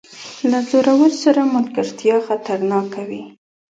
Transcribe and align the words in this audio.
له 0.49 0.59
زورور 0.69 1.11
سره 1.23 1.41
ملګرتیا 1.55 2.15
خطرناکه 2.27 3.01
وي. 3.09 3.23